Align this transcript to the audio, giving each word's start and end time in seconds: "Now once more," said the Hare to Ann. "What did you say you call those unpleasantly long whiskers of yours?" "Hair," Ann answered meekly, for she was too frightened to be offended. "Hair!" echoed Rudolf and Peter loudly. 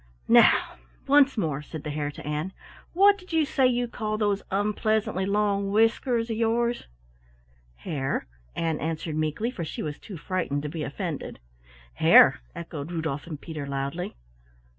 "Now 0.27 0.77
once 1.05 1.37
more," 1.37 1.61
said 1.61 1.83
the 1.83 1.91
Hare 1.91 2.09
to 2.09 2.25
Ann. 2.25 2.53
"What 2.93 3.19
did 3.19 3.33
you 3.33 3.45
say 3.45 3.67
you 3.67 3.87
call 3.87 4.17
those 4.17 4.41
unpleasantly 4.49 5.27
long 5.27 5.69
whiskers 5.71 6.31
of 6.31 6.37
yours?" 6.37 6.87
"Hair," 7.75 8.25
Ann 8.55 8.79
answered 8.79 9.15
meekly, 9.15 9.51
for 9.51 9.63
she 9.63 9.83
was 9.83 9.99
too 9.99 10.17
frightened 10.17 10.63
to 10.63 10.69
be 10.69 10.81
offended. 10.81 11.39
"Hair!" 11.93 12.39
echoed 12.55 12.91
Rudolf 12.91 13.27
and 13.27 13.39
Peter 13.39 13.67
loudly. 13.67 14.15